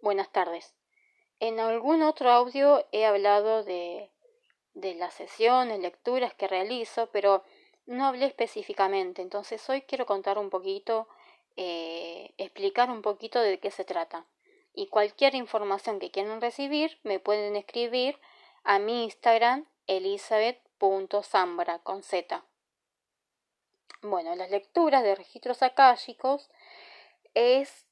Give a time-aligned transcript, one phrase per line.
[0.00, 0.76] Buenas tardes.
[1.40, 4.12] En algún otro audio he hablado de,
[4.74, 7.42] de las sesiones, lecturas que realizo, pero
[7.86, 9.22] no hablé específicamente.
[9.22, 11.08] Entonces hoy quiero contar un poquito,
[11.56, 14.24] eh, explicar un poquito de qué se trata.
[14.72, 18.20] Y cualquier información que quieran recibir me pueden escribir
[18.62, 22.44] a mi Instagram elizabeth.zambra con Z.
[24.02, 26.48] Bueno, las lecturas de registros akáshicos
[27.34, 27.87] es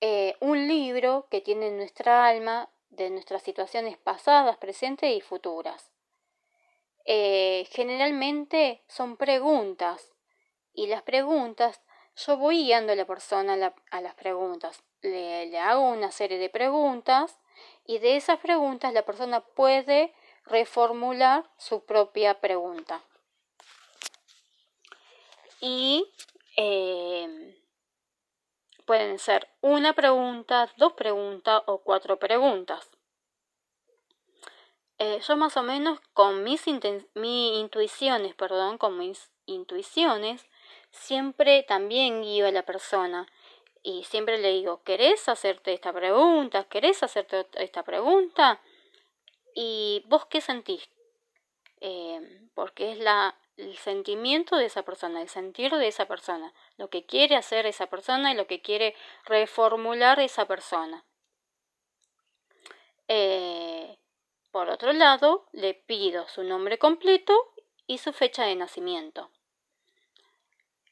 [0.00, 5.90] eh, un libro que tiene nuestra alma de nuestras situaciones pasadas, presentes y futuras.
[7.04, 10.12] Eh, generalmente son preguntas
[10.74, 11.80] y las preguntas,
[12.16, 14.82] yo voy guiando a la persona a, las preguntas.
[15.02, 17.38] Le, hago una serie de preguntas
[17.86, 20.12] y de esas preguntas la persona puede
[20.44, 23.02] reformular su propia pregunta.
[25.60, 26.12] Y
[26.56, 27.55] eh,
[28.86, 32.88] pueden ser una pregunta, dos preguntas o cuatro preguntas.
[34.98, 40.46] Eh, yo más o menos con mis, intuiciones, perdón, con mis intuiciones,
[40.90, 43.26] siempre también guío a la persona
[43.82, 46.64] y siempre le digo, ¿querés hacerte esta pregunta?
[46.64, 48.60] ¿Querés hacerte esta pregunta?
[49.54, 50.88] ¿Y vos qué sentís?
[51.80, 56.90] Eh, porque es la, el sentimiento de esa persona, el sentir de esa persona, lo
[56.90, 61.04] que quiere hacer esa persona y lo que quiere reformular esa persona.
[63.08, 63.98] Eh,
[64.50, 67.34] por otro lado, le pido su nombre completo
[67.86, 69.30] y su fecha de nacimiento.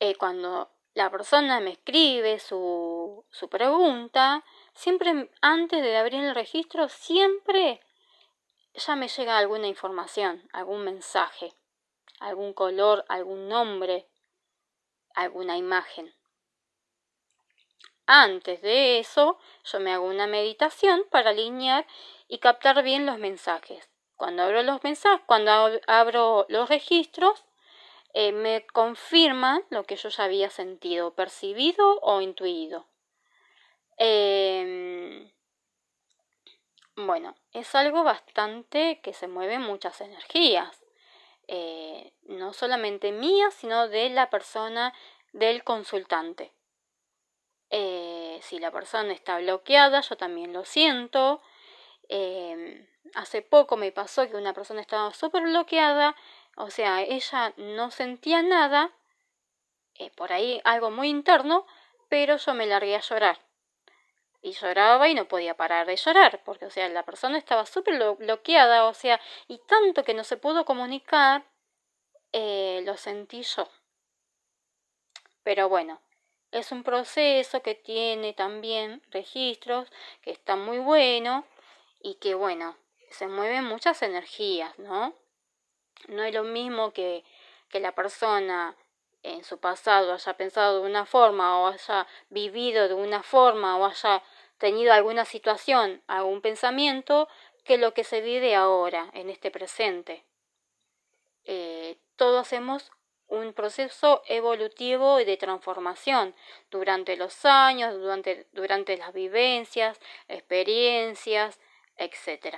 [0.00, 6.88] Eh, cuando la persona me escribe su, su pregunta, siempre antes de abrir el registro,
[6.88, 7.80] siempre
[8.74, 11.52] ya me llega alguna información, algún mensaje
[12.20, 14.08] algún color, algún nombre,
[15.14, 16.14] alguna imagen.
[18.06, 21.86] Antes de eso, yo me hago una meditación para alinear
[22.26, 23.90] y captar bien los mensajes.
[24.16, 27.44] Cuando abro los mensajes, cuando abro los registros,
[28.14, 32.88] eh, me confirman lo que yo ya había sentido, percibido o intuido.
[33.98, 35.30] Em,
[36.96, 40.82] bueno, es algo bastante que se mueve muchas energías.
[41.48, 44.92] Eh, no solamente mía, sino de la persona
[45.32, 46.52] del consultante.
[47.70, 51.40] Eh, si la persona está bloqueada, yo también lo siento.
[52.08, 56.14] Em, hace poco me pasó que una persona estaba súper bloqueada,
[56.56, 58.92] o sea, ella no sentía nada,
[59.94, 61.66] eh, por ahí algo muy interno,
[62.08, 63.47] pero yo me largué a llorar.
[64.40, 67.98] Y lloraba y no podía parar de llorar, porque, o sea, la persona estaba súper
[68.14, 71.44] bloqueada, o sea, y tanto que no se pudo comunicar,
[72.32, 73.68] eh, lo sentí yo.
[75.42, 76.00] Pero bueno,
[76.52, 79.90] es un proceso que tiene también registros,
[80.22, 81.44] que está muy bueno
[82.00, 82.76] y que, bueno,
[83.10, 85.14] se mueven muchas energías, ¿no?
[86.06, 87.24] No es lo mismo que,
[87.70, 88.76] que la persona
[89.34, 93.84] en su pasado haya pensado de una forma o haya vivido de una forma o
[93.84, 94.22] haya
[94.58, 97.28] tenido alguna situación, algún pensamiento,
[97.64, 100.24] que lo que se vive ahora, en este presente.
[101.44, 102.90] Eh, todos hacemos
[103.28, 106.34] un proceso evolutivo y de transformación
[106.70, 111.60] durante los años, durante, durante las vivencias, experiencias,
[111.96, 112.56] etc.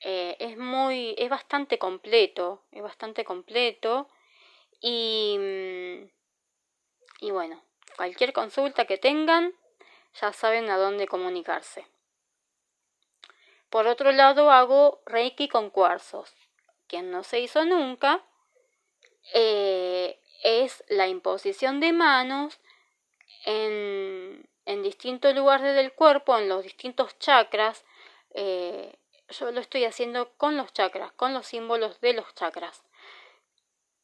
[0.00, 4.08] Eh, es muy, es bastante completo, es bastante completo
[4.80, 6.10] y, mm,
[7.20, 7.62] y bueno,
[7.96, 9.54] cualquier consulta que tengan
[10.20, 11.86] ya saben a dónde comunicarse.
[13.70, 16.34] Por otro lado, hago Reiki con cuarzos,
[16.88, 18.24] que no se hizo nunca,
[19.34, 22.60] eh, es la imposición de manos
[23.44, 27.84] en, en, distintos lugares del cuerpo, en los distintos chakras.
[28.34, 28.96] Eh,
[29.28, 32.84] yo lo estoy haciendo con los chakras, con los símbolos de los chakras.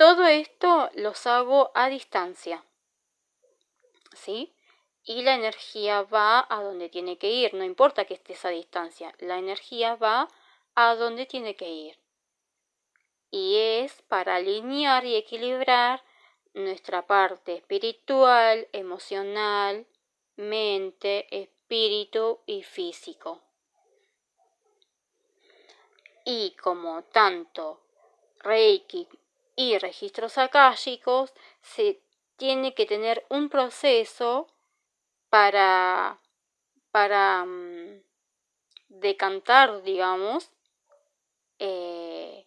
[0.00, 2.64] Todo esto los hago a distancia.
[4.14, 4.54] ¿Sí?
[5.04, 9.14] Y la energía va a donde tiene que ir, no importa que estés a distancia,
[9.18, 10.28] la energía va
[10.74, 11.98] a donde tiene que ir.
[13.30, 16.02] Y es para alinear y equilibrar
[16.54, 19.86] nuestra parte espiritual, emocional,
[20.36, 23.42] mente, espíritu y físico.
[26.24, 27.82] Y como tanto
[28.38, 29.06] Reiki
[29.56, 32.02] y registros akáshicos, se
[32.36, 34.48] tiene que tener un proceso
[35.28, 36.20] para,
[36.90, 38.02] para mm,
[38.88, 40.50] decantar, digamos,
[41.58, 42.46] eh,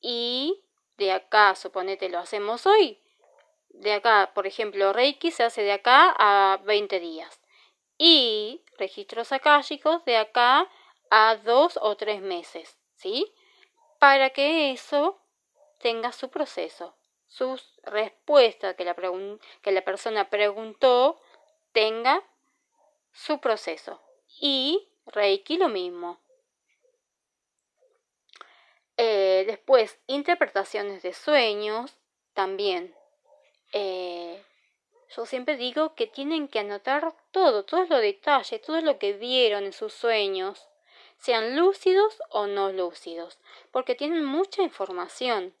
[0.00, 0.62] y
[0.98, 3.02] de acá, suponete, lo hacemos hoy,
[3.70, 7.40] de acá, por ejemplo, Reiki se hace de acá a 20 días.
[7.98, 10.68] y registros akáshicos de acá
[11.10, 13.32] a dos o tres meses, ¿sí?
[14.00, 15.21] Para que eso
[15.82, 16.94] tenga su proceso,
[17.28, 18.96] sus respuestas que la,
[19.62, 21.20] que la persona preguntó
[21.72, 22.22] tenga
[23.12, 24.00] su proceso.
[24.40, 26.18] Y Reiki lo mismo.
[28.96, 31.94] Eh, después, interpretaciones de sueños
[32.34, 32.94] también.
[33.72, 34.42] Eh,
[35.14, 39.64] yo siempre digo que tienen que anotar todo, todos los detalles, todo lo que vieron
[39.64, 40.68] en sus sueños,
[41.18, 43.38] sean lúcidos o no lúcidos,
[43.70, 45.54] porque tienen mucha información,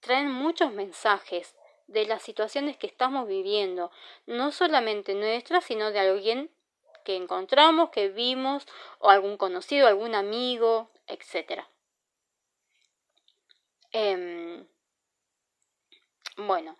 [0.00, 1.54] traen muchos mensajes
[1.86, 3.90] de las situaciones que estamos viviendo,
[4.26, 6.50] no solamente nuestras, sino de alguien
[7.04, 8.66] que encontramos, que vimos,
[8.98, 11.64] o algún conocido, algún amigo, etc.
[13.92, 14.66] Em,
[16.36, 16.76] bueno,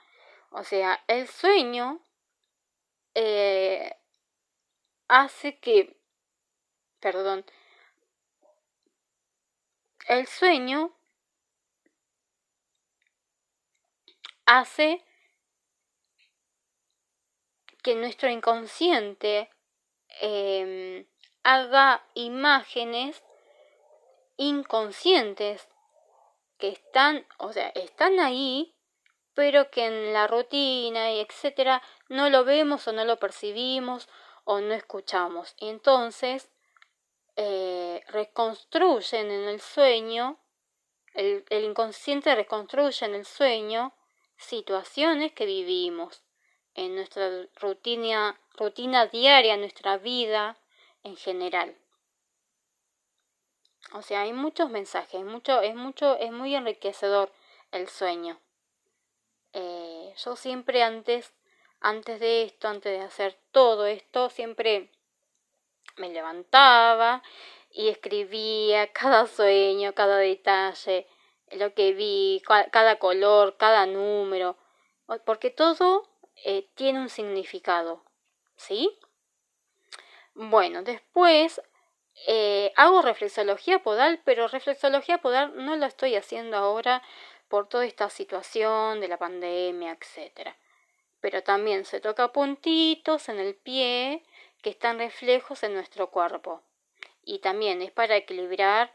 [0.50, 2.00] o sea, el sueño
[3.14, 3.96] eh,
[5.08, 5.96] hace que,
[7.00, 7.44] perdón,
[10.06, 10.92] el sueño
[14.50, 15.04] hace
[17.84, 19.48] que nuestro inconsciente
[20.20, 21.06] em,
[21.44, 23.22] haga imágenes
[24.36, 25.68] inconscientes
[26.58, 28.74] que están, o sea, están ahí,
[29.34, 34.08] pero que en la rutina y etcétera no lo vemos o no lo percibimos
[34.42, 35.54] o no escuchamos.
[35.58, 36.50] Y entonces
[37.36, 40.40] eh, reconstruyen en el sueño,
[41.14, 43.94] el, el inconsciente reconstruye en el sueño
[44.40, 46.22] situaciones que vivimos
[46.74, 50.56] en nuestra rutina, rutina diaria, nuestra vida
[51.02, 51.76] en general.
[53.92, 57.32] O sea, hay muchos mensajes, mucho, es mucho, es muy enriquecedor
[57.72, 58.40] el sueño.
[59.52, 61.34] Eh, yo siempre antes,
[61.80, 64.90] antes de esto, antes de hacer todo esto, siempre
[65.96, 67.22] me levantaba
[67.70, 71.06] y escribía cada sueño, cada detalle,
[71.50, 74.56] lo que vi, cada color, cada número,
[75.24, 76.08] porque todo
[76.44, 78.04] eh, tiene un significado,
[78.56, 78.98] ¿sí?
[80.34, 81.60] Bueno, después
[82.26, 87.02] eh, hago reflexología podal, pero reflexología podal no lo estoy haciendo ahora
[87.48, 90.54] por toda esta situación de la pandemia, etc.
[91.20, 94.22] Pero también se toca puntitos en el pie
[94.62, 96.62] que están reflejos en nuestro cuerpo.
[97.24, 98.92] Y también es para equilibrar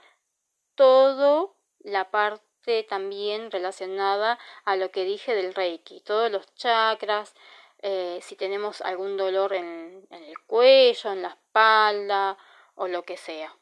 [0.76, 7.34] todo la parte también relacionada a lo que dije del Reiki, todos los chakras,
[7.80, 12.38] eh, si tenemos algún dolor en el cuello, en la espalda,
[12.76, 13.56] o lo que sea.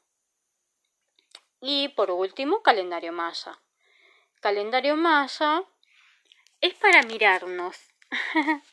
[1.62, 3.60] Y por último, calendario maya.
[4.42, 5.64] Calendario maya
[6.60, 7.78] es para mirarnos.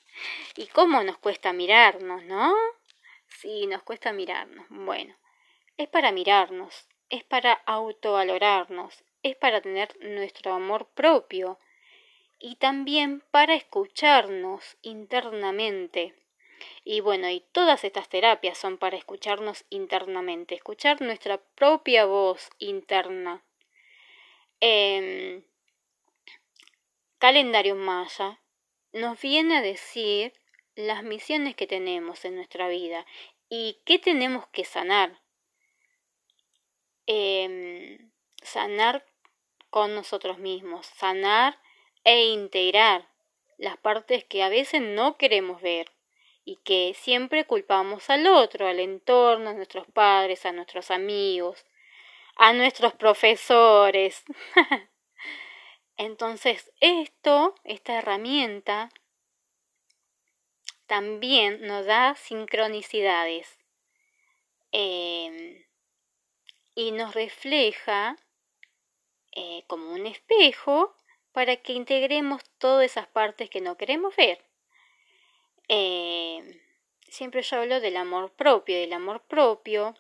[0.57, 2.55] ¿Y cómo nos cuesta mirarnos, no?
[3.29, 4.67] Sí, nos cuesta mirarnos.
[4.69, 5.17] Bueno,
[5.77, 11.59] es para mirarnos, es para autovalorarnos, es para tener nuestro amor propio
[12.39, 16.15] y también para escucharnos internamente.
[16.85, 23.45] Y bueno, y todas estas terapias son para escucharnos internamente, escuchar nuestra propia voz interna.
[24.61, 25.43] Eh,
[27.19, 28.41] calendario Maya
[28.93, 30.33] nos viene a decir
[30.75, 33.07] las misiones que tenemos en nuestra vida
[33.49, 35.21] y qué tenemos que sanar.
[37.07, 38.11] Em,
[38.43, 39.05] sanar
[39.71, 41.59] con nosotros mismos, sanar
[42.05, 43.09] e integrar
[43.59, 45.91] las partes que a veces no queremos ver
[46.45, 51.65] y que siempre culpamos al otro, al entorno, a nuestros padres, a nuestros amigos,
[52.37, 54.25] a nuestros profesores.
[55.97, 58.89] Entonces, esto, esta herramienta,
[60.87, 63.59] también nos da sincronicidades
[64.73, 65.65] em,
[66.75, 68.17] y nos refleja
[69.33, 70.95] eh, como un espejo
[71.33, 74.45] para que integremos todas esas partes que no queremos ver.
[75.69, 76.61] Eh,
[77.09, 79.95] siempre yo hablo del amor propio, del amor propio.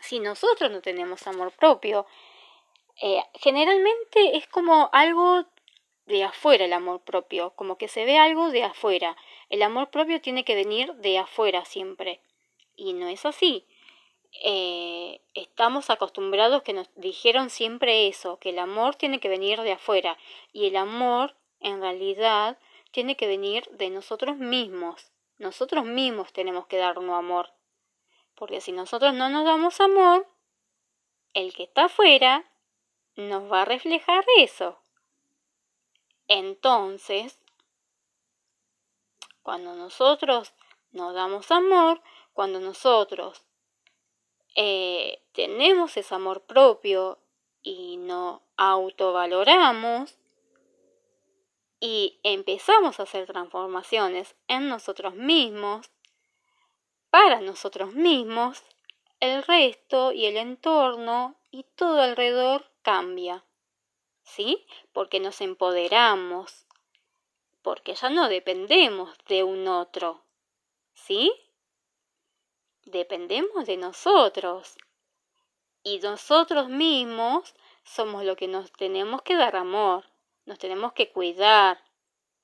[0.00, 2.06] Si nosotros no tenemos amor propio,
[3.02, 5.44] eh, generalmente es como algo
[6.06, 9.16] de afuera el amor propio, como que se ve algo de afuera.
[9.48, 12.20] El amor propio tiene que venir de afuera siempre.
[12.76, 13.66] Y no es así.
[14.32, 19.72] Eh, estamos acostumbrados que nos dijeron siempre eso, que el amor tiene que venir de
[19.72, 20.16] afuera.
[20.52, 22.58] Y el amor, en realidad,
[22.90, 25.10] tiene que venir de nosotros mismos.
[25.38, 27.50] Nosotros mismos tenemos que darnos amor.
[28.34, 30.26] Porque si nosotros no nos damos amor,
[31.34, 32.44] el que está afuera
[33.16, 34.78] nos va a reflejar eso.
[36.28, 37.38] Entonces,
[39.42, 40.52] cuando nosotros
[40.92, 42.00] nos damos amor,
[42.32, 43.44] cuando nosotros
[44.54, 47.18] eh, tenemos ese amor propio
[47.62, 50.18] y nos autovaloramos
[51.80, 55.90] y empezamos a hacer transformaciones en nosotros mismos,
[57.08, 58.62] para nosotros mismos,
[59.18, 63.44] el resto y el entorno y todo alrededor cambia.
[64.22, 64.64] ¿Sí?
[64.92, 66.66] Porque nos empoderamos,
[67.62, 70.22] porque ya no dependemos de un otro.
[70.94, 71.32] ¿Sí?
[72.90, 74.76] Dependemos de nosotros.
[75.82, 77.54] Y nosotros mismos
[77.84, 80.04] somos lo que nos tenemos que dar amor,
[80.44, 81.82] nos tenemos que cuidar.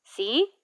[0.04, 0.54] ¿Sí?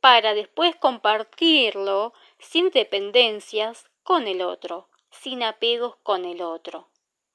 [0.00, 6.88] Para después compartirlo sin dependencias con el otro, sin apegos con el otro.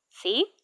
[0.09, 0.55] ¿Sí?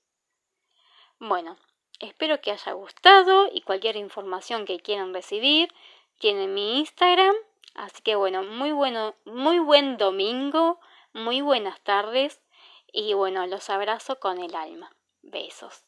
[1.20, 1.58] Bueno,
[2.00, 5.74] espero que haya gustado y cualquier información que quieran recibir,
[6.20, 7.36] tienen mi Instagram.
[7.75, 10.80] Así que bueno, muy bueno, muy buen domingo,
[11.13, 12.42] muy buenas tardes
[12.92, 14.96] y bueno, los abrazo con el alma.
[15.22, 15.86] Besos.